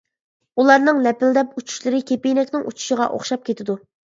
ئۇلارنىڭ 0.61 1.01
لەپىلدەپ 1.07 1.53
ئۇچۇشلىرى 1.61 2.01
كېپىنەكنىڭ 2.13 2.67
ئۇچۇشىغا 2.73 3.11
ئوخشاپ 3.19 3.49
كېتىدۇ. 3.53 3.79